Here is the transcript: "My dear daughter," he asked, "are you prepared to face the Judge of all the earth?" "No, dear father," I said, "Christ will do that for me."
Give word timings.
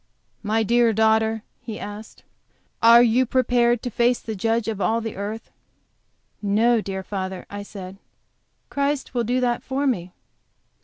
"My 0.41 0.63
dear 0.63 0.93
daughter," 0.93 1.43
he 1.59 1.79
asked, 1.79 2.23
"are 2.81 3.03
you 3.03 3.23
prepared 3.27 3.83
to 3.83 3.91
face 3.91 4.19
the 4.19 4.33
Judge 4.35 4.67
of 4.67 4.81
all 4.81 4.99
the 4.99 5.15
earth?" 5.15 5.51
"No, 6.41 6.81
dear 6.81 7.03
father," 7.03 7.45
I 7.51 7.61
said, 7.61 7.97
"Christ 8.71 9.13
will 9.13 9.23
do 9.23 9.39
that 9.41 9.61
for 9.61 9.85
me." 9.85 10.11